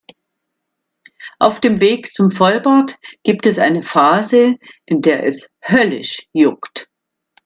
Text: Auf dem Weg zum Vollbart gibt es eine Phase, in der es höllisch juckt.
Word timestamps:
Auf 1.37 1.59
dem 1.59 1.79
Weg 1.79 2.11
zum 2.11 2.31
Vollbart 2.31 2.97
gibt 3.21 3.45
es 3.45 3.59
eine 3.59 3.83
Phase, 3.83 4.55
in 4.87 5.01
der 5.03 5.27
es 5.27 5.55
höllisch 5.63 6.25
juckt. 6.33 6.89